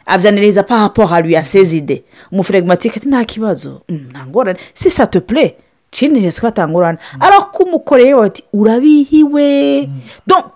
Abyaniriza 0.07 0.63
pahapo 0.63 1.07
haruye 1.07 1.39
asezide 1.39 2.03
umufuregimatike 2.33 2.97
ati 3.01 3.09
nta 3.09 3.25
kibazo. 3.25 3.81
Nta 3.89 4.27
ngorane. 4.27 4.59
Si 4.75 4.91
satepure 4.91 5.55
cinireze 5.91 6.41
ko 6.41 6.47
atangurana 6.47 6.99
ariko 7.21 7.63
umukoreye 7.63 8.15
bati 8.15 8.43
urabihiwe. 8.53 9.89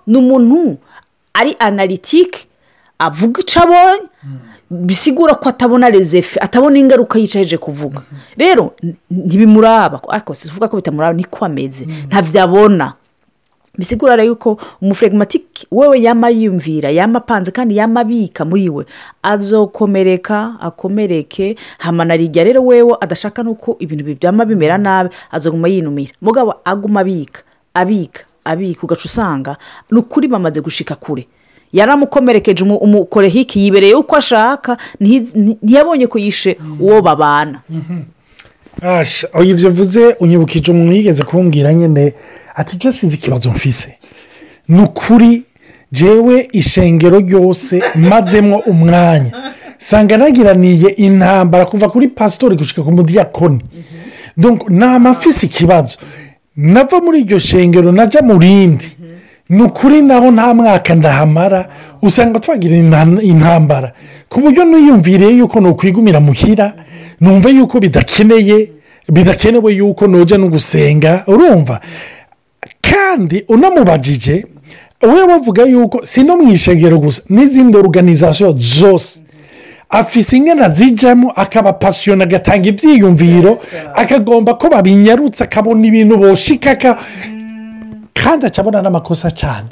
Ni 0.06 0.16
umuntu 0.18 0.76
ari 1.34 1.56
analitike 1.58 2.46
avuga 2.98 3.40
icyo 3.40 3.62
abonye 3.62 4.06
bisigura 4.70 5.34
ko 5.34 5.48
atabona 5.48 5.90
rezefe 5.90 6.40
atabona 6.40 6.78
ingaruka 6.78 7.18
yicaje 7.18 7.58
kuvuga. 7.58 8.02
Rero 8.36 8.72
ntibimuraba 9.10 10.00
ariko 10.08 10.34
si 10.34 10.48
uvuga 10.48 10.68
ko 10.68 10.76
bitamuraba 10.76 11.12
niko 11.14 11.44
ameze 11.44 11.84
ntabyo 12.08 12.42
abona. 12.42 12.92
Bisigura 13.78 14.16
rero 14.16 14.28
yuko 14.28 14.60
umufuregimatike 14.82 15.66
wewe 15.72 16.02
yama 16.02 16.28
yiyumvira 16.30 16.90
yama 16.90 17.18
apanze 17.18 17.50
kandi 17.50 17.76
yama 17.76 18.00
abika 18.00 18.44
muri 18.44 18.68
we. 18.68 18.84
Azokomereka 19.22 20.56
akomereke 20.60 21.56
hamanarijya 21.78 22.44
rero 22.44 22.64
wewe 22.64 22.96
adashaka 23.00 23.42
nuko 23.42 23.76
ibintu 23.80 24.04
byama 24.20 24.44
bimera 24.44 24.78
nabi 24.78 25.10
azaguma 25.30 25.68
yinumira. 25.68 26.12
Mugabo 26.20 26.54
aguma 26.64 27.00
abika 27.00 27.42
abika. 27.74 28.24
Abika 28.44 28.80
ugaca 28.82 29.04
usanga 29.04 29.56
ni 29.90 29.98
ukuri 29.98 30.28
bamaze 30.28 30.60
gushika 30.60 30.94
kure. 30.94 31.26
Yaramukomerekeje 31.72 32.64
umukorehike 32.64 33.60
yibereye 33.60 33.94
uko 33.94 34.16
ashaka 34.16 34.76
ntiyabonye 35.00 36.06
ko 36.06 36.18
yishe 36.18 36.56
uwo 36.80 37.02
babana. 37.02 37.60
Ibyo 39.44 39.68
uvuze 39.68 40.16
unyibukije 40.20 40.70
umuntu 40.72 40.92
yigeze 40.92 41.24
kumbwira 41.24 41.74
nyine 41.74 42.14
ati 42.54 42.76
ibyo 42.76 42.92
sinzi 42.92 43.16
ikibazo 43.16 43.50
mfise. 43.50 43.96
Ni 44.68 44.82
ukuri 44.82 45.44
jewe 45.92 46.48
ishengero 46.52 47.18
ryose 47.20 47.82
mazemo 47.94 48.58
umwanya. 48.58 49.52
Sanga 49.78 50.16
nagiraniye 50.16 50.88
intambara 50.90 51.66
kuva 51.66 51.88
kuri 51.88 52.08
pasitori 52.08 52.56
gushyika 52.56 52.82
ku 52.82 52.92
mudiyakoni 52.92 53.64
ni 54.68 54.84
amafisi 54.84 55.46
ikibazo. 55.46 55.98
Nava 56.56 57.00
muri 57.00 57.20
iryo 57.20 57.38
shengero 57.38 57.92
najya 57.92 58.22
mu 58.22 58.38
rindi 58.38 58.96
ni 59.48 59.62
ukuri 59.62 60.02
naho 60.02 60.30
nta 60.30 60.54
mwaka 60.54 60.94
ndahamara 60.94 61.68
usanga 62.02 62.40
twagira 62.40 62.76
intambara. 63.22 63.92
Ku 64.28 64.40
buryo 64.40 64.64
niyumviriye 64.64 65.30
yuko 65.38 65.60
ni 65.60 65.68
ukwigumira 65.68 66.20
muhira 66.20 66.72
numva 67.20 67.50
yuko 67.50 67.80
bidakeneye 67.80 68.72
bidakenewe 69.08 69.72
yuko 69.74 70.06
nujya 70.06 70.38
no 70.38 70.48
gusenga 70.48 71.24
urumva. 71.26 71.80
Kandi 72.80 73.44
unamubajije 73.48 74.46
we 75.02 75.26
bavuga 75.26 75.62
yuko 75.64 76.00
si 76.04 76.22
no 76.22 76.36
mu 76.36 76.52
ishengero 76.52 76.98
gusa 76.98 77.22
n'izindi 77.28 77.76
oruganizasiyo 77.78 78.54
zose. 78.58 79.20
Afise 79.92 80.36
ingana 80.36 80.68
zijyamo 80.70 81.30
akaba 81.36 81.72
pasiyona 81.72 82.24
agatanga 82.24 82.68
ibyiyumviro 82.68 83.58
akagomba 83.94 84.54
ko 84.54 84.68
babinyarutse 84.68 85.44
akabona 85.44 85.86
ibintu 85.86 86.16
boshikaka. 86.16 86.98
Kandi 88.14 88.46
acabona 88.46 88.82
n'amakosa 88.82 89.30
cyane 89.30 89.68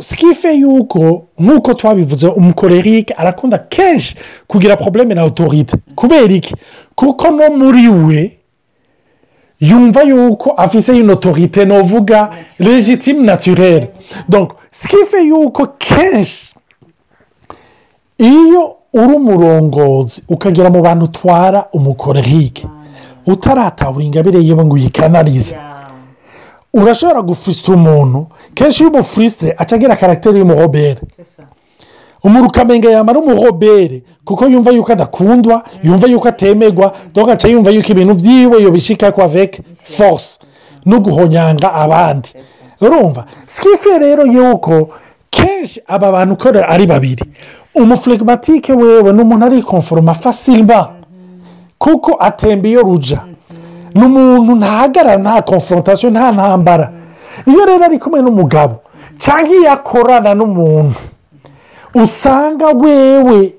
sikife 0.00 0.52
yuko 0.54 1.26
nk'uko 1.38 1.74
twabivuze 1.74 2.26
umukorerike 2.26 3.14
arakunda 3.14 3.58
kenshi 3.58 4.16
kugira 4.46 4.76
porobuleme 4.76 5.14
na 5.14 5.24
otorite 5.24 5.76
kubera 5.94 6.32
iki? 6.34 6.54
Kuko 6.94 7.30
no 7.30 7.50
muri 7.50 7.88
we 7.88 8.38
yumva 9.60 10.02
yuko 10.02 10.50
afise 10.50 10.96
ino 10.98 11.12
otorite 11.12 11.64
ni 11.64 11.78
uvuga 11.78 12.30
legitime 12.58 13.22
naturere 13.22 13.88
sikife 14.70 15.22
yuko 15.26 15.66
kenshi 15.78 16.51
iyo 18.22 18.76
uri 18.92 19.14
umurongozi 19.14 20.22
ukagera 20.28 20.70
mu 20.70 20.80
bantu 20.82 21.04
utwara 21.04 21.66
umukorerike 21.72 22.66
utaratahura 23.26 24.04
ingabire 24.04 24.38
yiwe 24.40 24.64
ngo 24.64 24.74
uyikanarize. 24.74 25.56
Urashobora 26.74 27.22
gufusitira 27.22 27.76
umuntu 27.76 28.26
kenshi 28.54 28.82
iyo 28.82 28.90
umufurisitire 28.90 29.54
acagira 29.58 29.96
karagiteri 29.96 30.38
y'umuhobere. 30.38 31.00
Umuntu 32.24 32.46
ukamenga 32.48 32.90
yamara 32.90 33.18
umuhobere 33.18 34.02
kuko 34.24 34.46
yumva 34.46 34.70
yuko 34.70 34.92
adakundwa 34.92 35.62
yumva 35.82 36.06
yuko 36.06 36.28
atemerwa 36.28 36.92
dore 37.14 37.32
aca 37.32 37.48
yumva 37.48 37.70
yuko 37.70 37.88
ibintu 37.92 38.14
byiwe 38.14 38.62
yobishika 38.62 39.12
ko 39.12 39.22
aveke 39.22 39.62
force 39.82 40.38
no 40.86 41.00
guhonyanga 41.00 41.72
abandi. 41.74 42.28
Urumva? 42.80 43.24
Sikife 43.46 43.98
rero 43.98 44.24
yuko 44.26 44.90
kenshi 45.30 45.80
aba 45.86 46.12
bantu 46.12 46.34
uko 46.34 46.48
ari 46.48 46.86
babiri. 46.86 47.24
Umufuregimatike 47.74 48.72
wewe 48.72 49.12
ni 49.12 49.22
umuntu 49.22 49.44
ari 49.46 49.62
konforoma 49.62 50.14
fasilima 50.14 50.88
kuko 51.78 52.16
atemba 52.20 52.68
iyo 52.68 52.82
ruja 52.82 53.22
ni 53.94 54.04
umuntu 54.04 54.54
ntahagarara 54.54 55.16
nta 55.22 55.42
konforotasiyo 55.42 56.10
nta 56.10 56.32
ntambara. 56.32 56.92
Iyo 57.46 57.64
rero 57.66 57.84
ari 57.84 57.98
kumwe 57.98 58.22
n'umugabo 58.22 58.74
cyangwa 59.18 59.54
iyo 59.56 59.72
akorana 59.72 60.34
n'umuntu 60.34 60.94
usanga 61.94 62.66
wewe 62.68 63.52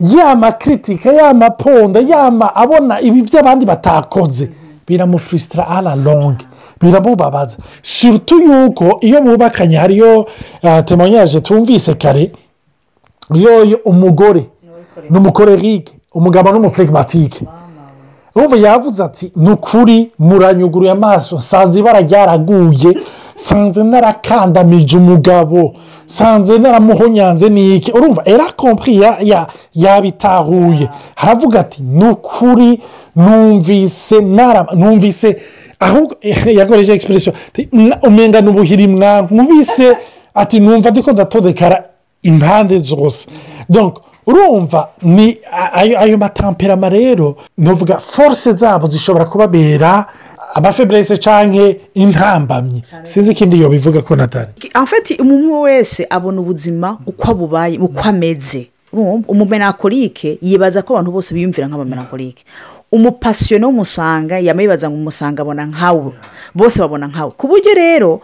yama 0.00 0.52
kiritika 0.52 1.12
yama 1.12 1.50
ponda 1.50 2.00
yama 2.00 2.54
abona 2.56 3.00
ibi 3.00 3.22
by'abandi 3.22 3.66
batakoze 3.66 4.50
biramufurisitira 4.86 5.68
ara 5.68 5.94
longe 5.94 6.44
biramubabaza. 6.80 7.56
Surutu 7.82 8.40
yuko 8.42 8.98
iyo 9.00 9.20
bubakanye 9.20 9.76
hariyo 9.76 10.26
temonyaje 10.84 11.40
tumvise 11.40 11.94
kare 11.94 12.32
iyo 13.38 13.80
umugore. 13.84 14.42
Ni 15.10 15.18
umukorerike 15.18 15.92
umugabo 16.14 16.52
n'umufuregimatike 16.52 17.46
ubu 18.34 18.56
yavuze 18.56 19.04
ati 19.04 19.32
ni 19.36 19.50
ukuri 19.50 20.10
muranyuguruye 20.18 20.90
amaso. 20.90 21.36
Nsanze 21.36 21.78
ibara 21.80 22.00
ryaraguye. 22.00 22.94
Sanze 23.34 23.82
narakandamije 23.84 24.96
umugabo. 24.96 25.74
Sanze 26.06 26.58
naramuhonyanze 26.58 27.48
n'iki. 27.48 27.92
Urumva 27.92 28.22
erakompri 28.24 29.00
yabitahuye. 29.74 30.88
Haravuga 31.14 31.60
ati 31.60 31.82
ni 31.82 32.04
ukuri 32.04 32.80
numvise 33.16 34.20
numvise 34.74 35.36
ahubwo 35.80 36.16
yakoresheje 36.58 36.92
egisipuresiyo 36.92 37.32
umenga 38.02 38.40
ni 38.40 38.48
ubuhiri 38.50 38.88
mwankubise 38.88 39.96
ati 40.34 40.60
numva 40.60 40.90
ndiko 40.90 41.12
ndatondekara 41.12 41.84
impande 42.22 42.78
zose. 42.82 43.28
Urumva 44.26 44.88
ni 45.02 45.38
ayo 45.98 46.18
matamperama 46.18 46.88
rero 46.88 47.36
nuvuga 47.58 47.98
force 47.98 48.52
zabo 48.52 48.86
zishobora 48.86 49.24
kubabera 49.24 50.06
amafeburese 50.54 51.16
cyangwa 51.18 51.74
intambamyi. 51.94 52.82
Sinzi 53.02 53.32
ikindi 53.32 53.56
iyo 53.56 53.68
bivuga 53.68 54.02
ko 54.02 54.16
natari 54.16 54.48
afite 54.74 55.16
umuntu 55.22 55.60
wese 55.60 56.06
abona 56.10 56.40
ubuzima 56.40 56.98
uko 57.06 57.30
abubaye 57.30 57.78
uko 57.78 58.00
ameze. 58.00 58.68
Umumenakorike 59.28 60.38
yibaza 60.42 60.82
ko 60.82 60.92
abantu 60.94 61.10
bose 61.12 61.34
biyumvira 61.34 61.66
nk'abamenakorike 61.68 62.44
umupasiyoni 62.92 63.64
w'umusanga 63.64 64.38
yamayibaza 64.38 64.90
ngo 64.90 64.96
umusanga 64.96 65.42
abona 65.42 65.66
nkawe. 65.66 66.12
Bose 66.54 66.78
babona 66.80 67.06
nkawe. 67.08 67.30
Ku 67.36 67.48
buryo 67.48 67.74
rero 67.74 68.20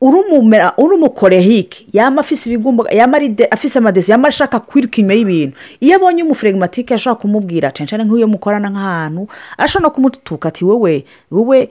uri 0.00 0.94
umukorehike 0.94 1.86
yaba 1.92 2.20
afise 2.20 2.50
ibigumba 2.50 2.84
yaba 2.92 3.18
afise 3.50 3.78
amadesi 3.78 4.10
yaba 4.10 4.28
ashaka 4.28 4.60
kwiruka 4.60 4.96
inyuma 4.98 5.14
y'ibintu. 5.14 5.56
Iyo 5.80 5.96
abonye 5.96 6.22
umufuregimatike 6.22 6.94
ashobora 6.94 7.20
kumubwira 7.20 7.70
cyane 7.70 8.04
nk'iyo 8.04 8.26
mukorana 8.28 8.70
nk'ahantu 8.70 9.28
ashobora 9.58 9.88
no 9.88 9.94
kumutuka 9.94 10.48
ati 10.48 10.64
wowe 10.64 11.04
wowe 11.30 11.68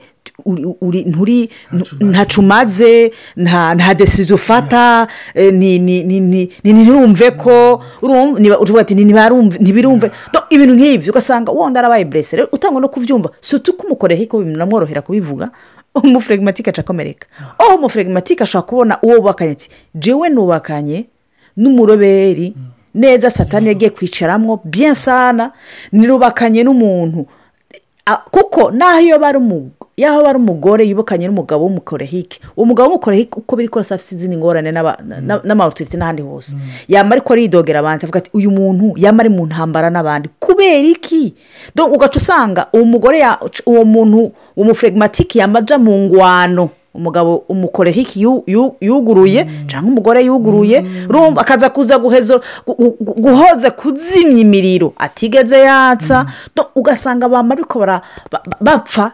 nturi 1.06 1.50
ntacumaze. 2.00 3.12
nta 3.36 3.94
desizo 3.94 4.34
ufata 4.34 5.08
ntirumve 6.64 7.30
ko 7.36 7.82
ntibirumve 9.60 10.10
ibintu 10.50 10.74
nk'ibyo 10.74 11.10
ugasanga 11.12 11.52
wenda 11.52 11.80
arabaye 11.80 12.04
burese 12.04 12.36
rero 12.36 12.48
utangwa 12.52 12.80
no 12.80 12.88
kubyumva 12.88 13.30
si 13.40 13.56
uko 13.56 13.86
umukorehike 13.86 14.36
binamworohera 14.38 15.02
kubivuga 15.02 15.50
umufuregimatike 15.94 16.70
acakomereka 16.70 17.26
aho 17.58 17.74
umufuregimatike 17.76 18.42
ashobora 18.42 18.66
kubona 18.68 18.98
uwo 19.02 19.16
bubakanye 19.16 19.52
ati 19.52 19.68
jewe 19.94 20.28
nubakanye 20.28 21.06
n'umuroberi 21.56 22.54
neza 22.94 23.30
satani 23.30 23.68
yagiye 23.68 23.90
kwicaramo 23.90 24.60
byensana 24.64 25.52
nirubakanye 25.92 26.62
n'umuntu. 26.64 27.26
Kuko 28.30 28.70
naho 28.70 29.00
iyo 29.00 29.18
bari 29.18 29.38
umugore 30.38 30.84
yubakanye 30.84 31.26
n'umugabo 31.28 31.64
w'umukorehike. 31.64 32.40
Uwo 32.56 32.66
mugabo 32.66 32.88
w'umukorehike 32.88 33.34
uko 33.38 33.56
biri 33.56 33.68
kose 33.68 33.94
afite 33.94 34.14
izindi 34.16 34.36
ngorane 34.36 34.72
n'amaruturite 35.44 35.96
n'ahandi 35.96 36.22
hose. 36.22 36.56
Yaba 36.88 37.12
ariko 37.12 37.32
aridogera 37.32 37.80
abandi 37.80 38.04
avuga 38.04 38.18
ati 38.18 38.30
uyu 38.34 38.50
muntu 38.50 38.94
yaba 38.96 39.20
ari 39.20 39.28
mu 39.28 39.46
ntambara 39.46 39.90
n'abandi. 39.90 40.28
Kubera 40.40 40.88
iki? 40.88 41.34
Ugaca 41.76 42.16
usanga 42.16 42.66
uwo 42.72 42.84
mugore 42.84 43.22
uwo 43.66 43.84
muntu 43.84 44.32
umufuregimatike 44.56 45.38
yamaja 45.38 45.78
mu 45.78 45.98
ngwano. 45.98 46.70
Umugabo 46.94 47.36
umukorehike 47.48 48.20
yuguruye? 48.80 49.46
Cyangwa 49.66 49.90
umugore 49.92 50.24
yuguruye? 50.24 50.84
Akaza 51.36 51.70
kuza 51.70 51.98
guhoza 53.16 53.70
kuzimya 53.70 54.38
imiriro. 54.40 54.92
Atigeze 54.98 55.58
yatsa. 55.58 56.26
Ugasanga 56.74 57.26
abantu 57.26 57.52
ariko 57.52 57.86
bapfa 58.60 59.12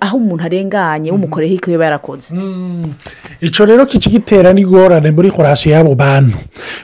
aho 0.00 0.16
umuntu 0.16 0.44
arenganye 0.44 1.10
w'umukorehike 1.10 1.76
we 1.76 1.84
yarakoze. 1.84 2.34
Icyo 3.40 3.64
rero 3.66 3.86
kici 3.86 4.10
gitera 4.10 4.52
n'ingorane 4.52 5.10
muri 5.10 5.30
korasiyo 5.30 5.72
y'abo 5.74 5.94
bantu? 5.94 6.38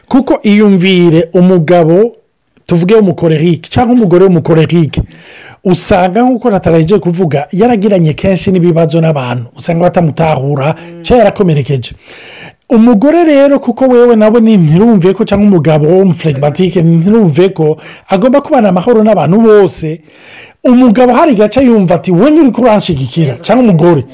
Kuko 0.09 0.38
iyumvire 0.43 1.28
umugabo 1.35 2.12
tuvuge 2.67 2.95
umukorehike 2.95 3.71
cyangwa 3.71 3.95
umugore 3.95 4.25
w'umukorehike 4.25 5.02
usanga 5.65 6.23
nk'uko 6.23 6.50
nataragiye 6.50 7.00
kuvuga 7.00 7.47
yaragiranye 7.53 8.12
kenshi 8.12 8.50
n'ibibazo 8.50 9.00
n'abantu. 9.00 9.45
Usanga 9.57 9.83
batamutahura 9.83 10.75
cyangwa 11.03 11.19
yarakomerekeje. 11.25 11.93
Umugore 12.71 13.25
rero 13.25 13.59
kuko 13.59 13.85
wewe 13.85 14.17
nawe 14.17 14.40
ntirumve 14.40 15.14
ko 15.14 15.25
cyangwa 15.25 15.47
umugabo 15.49 15.87
w'umufuregimatike 15.88 16.83
ntirumve 16.83 17.49
ko 17.49 17.77
agomba 18.09 18.40
kubana 18.40 18.68
amahoro 18.68 19.03
n'abantu 19.03 19.40
bose. 19.40 20.01
Umugabo 20.64 21.12
hari 21.12 21.35
gace 21.35 21.61
yumva 21.64 21.94
ati 21.94 22.11
wowe 22.12 22.31
uri 22.40 22.51
kuranshigikira 22.51 23.35
cyangwa 23.42 23.64
umugore? 23.64 24.05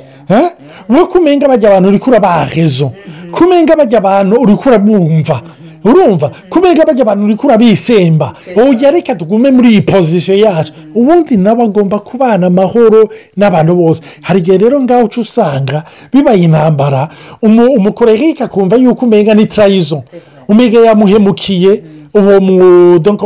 We 0.88 1.04
kumenga 1.06 1.48
bajya 1.48 1.68
abantu 1.68 1.88
uri 1.88 1.98
kurabaha 1.98 2.44
rezo. 2.54 2.92
Kumenga 3.32 3.76
bajya 3.76 3.98
abantu 3.98 4.36
uri 4.40 4.54
kurabumva. 4.54 5.42
Urumva 5.84 6.30
kubera 6.50 6.84
bajya 6.84 7.02
abantu 7.02 7.24
uri 7.24 7.36
kurabisemba 7.36 8.32
ubu 8.56 8.72
reka 8.92 9.14
tugume 9.14 9.50
muri 9.50 9.68
iyi 9.70 9.82
pozisiyo 9.82 10.36
yacu. 10.38 10.72
Ubundi 10.94 11.36
nawe 11.36 11.62
agomba 11.64 11.98
kubana 11.98 12.46
amahoro 12.46 13.08
n'abantu 13.36 13.74
bose. 13.74 14.02
Hari 14.22 14.38
igihe 14.40 14.58
rero 14.58 14.82
ngaho 14.82 15.04
uca 15.04 15.18
usanga 15.20 15.84
bibaye 16.12 16.42
intambara. 16.42 17.08
Umukorerike 17.42 18.44
akumva 18.44 18.76
yuko 18.76 19.06
umenya 19.06 19.34
ni 19.34 19.46
tarayizo 19.46 20.02
umenya 20.48 20.80
yamuhemukiye. 20.80 21.82
Uwo 22.14 22.38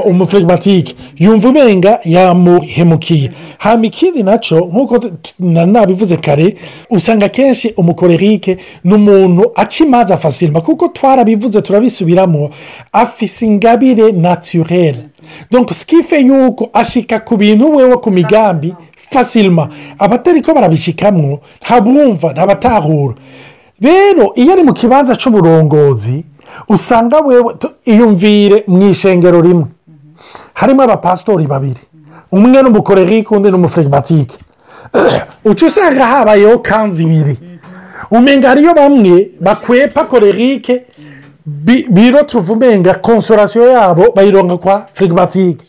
umufuregimatike 0.07 0.95
yumva 1.19 1.49
umenga 1.49 2.01
yamuhemukiye. 2.05 3.31
Hano 3.59 3.85
ikindi 3.85 4.23
na 4.23 4.39
cyo 4.39 4.59
nk'uko 4.61 5.01
nabivuze 5.39 6.17
kare 6.17 6.57
usanga 6.91 7.27
akenshi 7.27 7.73
umukorerike 7.77 8.57
ni 8.85 8.95
umuntu 8.95 9.51
aca 9.55 9.85
imanza 9.85 10.15
afasirima 10.15 10.61
kuko 10.61 10.89
twarabivuze 10.89 11.63
turabisubiramo 11.63 12.51
afise 12.93 13.47
ingabire 13.47 14.13
naturere 14.13 14.99
donko 15.51 15.75
sikife 15.75 16.21
yuko 16.21 16.69
ashika 16.73 17.19
ku 17.21 17.37
bintu 17.37 17.77
wewe 17.77 17.97
ku 17.97 18.11
migambi 18.11 18.75
fasirima 18.97 19.69
abatari 19.99 20.43
ko 20.43 20.55
barabishikamwo 20.55 21.41
ntabwumva 21.63 22.33
ntabatahura 22.33 23.15
rero 23.81 24.33
iyo 24.35 24.53
ari 24.53 24.63
mu 24.63 24.73
kibanza 24.73 25.17
cy'uburongozi 25.17 26.25
usanga 26.69 27.21
wewe 27.21 27.55
iyumvire 27.85 28.65
mu 28.67 28.83
ishengero 28.89 29.41
rimwe 29.41 29.67
harimo 30.55 30.83
abapasitori 30.83 31.47
babiri. 31.47 31.83
Umwe 32.33 32.63
ni 32.63 32.69
umukorerike 32.69 33.35
undi 33.35 33.49
ni 33.51 33.57
umufuregimatike 33.57 34.37
uca 35.51 35.67
usanga 35.67 36.07
habayeho 36.07 36.59
kanzu 36.59 37.03
ibiri. 37.03 37.39
Umenga 38.11 38.49
hariyo 38.49 38.75
bamwe 38.75 39.31
bakwepa 39.41 40.05
korerike 40.05 40.83
biro 41.89 42.23
tuvuga 42.23 42.67
umenga 42.67 42.95
konsorasiyo 42.95 43.67
yabo 43.67 44.13
bayironga 44.17 44.57
kwa 44.57 44.87
furegimatike 44.95 45.67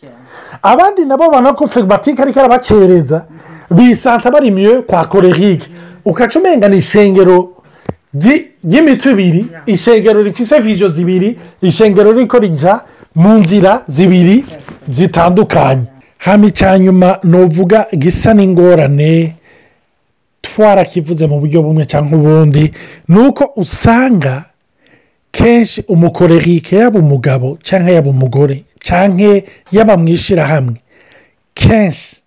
abandi 0.62 1.06
nabo 1.06 1.23
babona 1.23 1.54
ko 1.54 1.67
furegimatike 1.67 2.21
ariko 2.21 2.39
arabacereza 2.39 3.25
bisanta 3.71 4.32
bari 4.32 4.52
miyo 4.52 4.82
kwa 4.82 5.06
korerike 5.06 5.67
ukaca 6.06 6.39
umenga 6.39 6.69
ni 6.69 6.78
ishengero 6.78 7.49
ry'imitwe 8.13 9.12
ibiri 9.12 9.45
ishengero 9.65 10.22
rifite 10.24 10.60
viziyo 10.60 10.89
zibiri 10.89 11.38
ishengero 11.62 12.12
riko 12.13 12.39
rijya 12.39 12.82
mu 13.15 13.34
nzira 13.38 13.84
zibiri 13.88 14.45
zitandukanye 14.89 15.84
hano 16.17 16.48
icyanyuma 16.48 17.19
nuvuga 17.24 17.86
gisa 17.98 18.34
n'ingorane 18.34 19.36
twarakivuze 20.41 21.28
mu 21.28 21.39
buryo 21.39 21.62
bumwe 21.63 21.86
cyangwa 21.86 22.17
ubundi 22.19 22.74
ni 23.08 23.19
uko 23.19 23.52
usanga 23.56 24.45
kenshi 25.32 25.84
umukorerike 25.88 26.76
yaba 26.76 27.00
umugabo 27.00 27.58
cyangwa 27.63 27.91
yaba 27.91 28.10
umugore 28.10 28.63
cyangwa 28.80 29.41
yaba 29.72 29.98
mu 29.98 30.08
ishyirahamwe 30.10 30.76
kenshi 31.54 32.17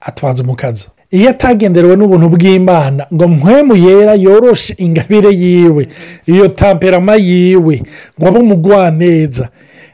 atwaza 0.00 0.42
umukazo 0.42 0.86
iyo 1.10 1.30
atagenderewe 1.30 1.96
n'ubuntu 1.96 2.28
bw'imana 2.28 3.06
ngo 3.14 3.28
mpwemu 3.28 3.76
yera 3.76 4.14
yoroshe 4.14 4.74
ingabire 4.78 5.30
yiwe 5.30 5.88
iyo 6.26 6.48
tamperama 6.48 7.14
yiwe 7.16 7.82
ngo 8.18 8.28
abe 8.28 8.38
umugwaneza 8.38 9.48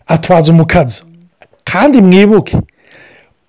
atwaza 0.06 0.52
umukazo. 0.52 1.04
Kandi 1.64 2.00
mwibuke 2.02 2.56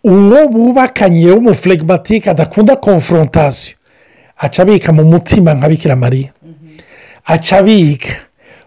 uwo 0.04 0.48
bubakanye 0.48 1.32
w'umufuregimatike 1.32 2.30
adakunda 2.30 2.76
konforontasiyo 2.76 3.76
aca 4.38 4.60
abika 4.62 4.94
mu 4.94 5.04
mutima 5.06 5.54
nka 5.54 5.70
bikira 5.70 5.96
mariya. 5.96 6.30
Aca 7.26 7.54
abika 7.58 8.14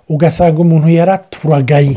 ugasanga 0.08 0.58
umuntu 0.60 0.88
yaraturagaye 0.88 1.96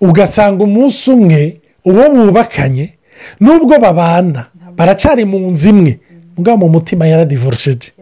ugasanga 0.00 0.64
umunsi 0.64 1.10
umwe 1.10 1.60
uwo 1.84 2.04
bubakanye 2.10 2.92
n'ubwo 3.40 3.78
babana 3.78 4.46
baracari 4.76 5.24
mu 5.24 5.38
nzu 5.50 5.68
imwe 5.68 5.98
ubwo 6.36 6.56
mu 6.56 6.68
mutima 6.68 7.06
yaradivorosheje 7.06 7.92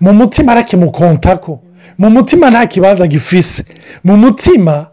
mu 0.00 0.12
mutima 0.12 0.52
arakimukontako 0.52 1.60
mu 1.98 2.10
mutima 2.10 2.50
nta 2.50 2.66
kibanza 2.66 3.06
gifise. 3.06 3.64
Mu 4.04 4.16
mutima 4.16 4.86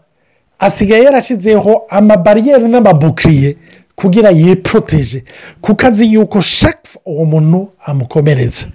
asigaye 0.58 1.02
yarashyizeho 1.04 1.82
amabariyeri 1.88 2.68
n'amabukiriye 2.68 3.56
kugira 3.94 4.30
yiporoteje 4.30 5.24
kuko 5.60 5.86
azi 5.86 6.12
yuko 6.12 6.40
shaka 6.40 6.88
uwo 7.06 7.24
muntu 7.24 7.68
amukomereza. 7.84 8.66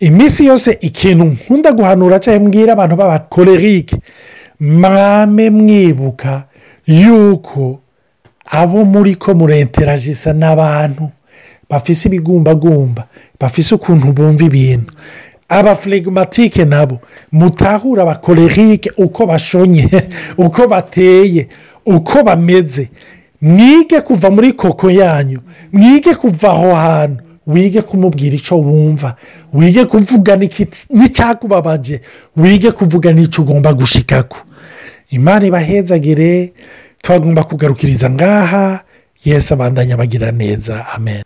Iminsi 0.00 0.46
yose 0.46 0.78
ikintu 0.80 1.24
nkunda 1.24 1.72
guhanura 1.72 2.18
cyangwa 2.18 2.48
mbwira 2.48 2.72
abantu 2.72 2.96
b'abakorerike 2.96 3.96
mwame 4.60 5.50
mwibuka 5.50 6.44
yuko 6.86 7.80
abo 8.46 8.84
muri 8.84 9.14
ko 9.16 9.34
murenteragisa 9.34 10.32
n'abantu. 10.32 11.10
Bafise 11.70 12.08
ibigumbagumba 12.08 13.06
bafise 13.40 13.74
ukuntu 13.74 14.12
bumva 14.12 14.44
ibintu. 14.44 14.94
Abaflegimatike 15.48 16.64
nabo 16.64 16.98
mutahura 17.32 18.02
abakorerike 18.02 18.90
uko 18.96 19.26
bashonye 19.26 19.88
uko 20.46 20.66
bateye 20.68 21.48
uko 21.86 22.22
bameze. 22.22 22.88
Mwige 23.42 24.00
kuva 24.00 24.30
muri 24.30 24.52
koko 24.52 24.90
yanyu 24.90 25.40
mwige 25.72 26.14
kuva 26.14 26.50
aho 26.50 26.74
hantu 26.74 27.22
wige 27.46 27.82
kumubwira 27.82 28.36
icyo 28.36 28.58
wumva 28.58 29.16
wige 29.54 29.84
kuvuga 29.84 30.36
n'icyakubabaje 30.90 32.00
wige 32.36 32.70
kuvuga 32.72 33.12
n'icyo 33.12 33.42
ugomba 33.42 33.72
gushikako. 33.72 34.38
Imana 35.10 35.46
ibahezagire 35.46 36.52
twagomba 37.02 37.44
kugarukiriza 37.44 38.10
ngaha 38.10 38.80
yesi 39.24 39.54
abandanya 39.54 39.96
bagira 39.96 40.32
neza. 40.32 40.86
Amen. 40.94 41.22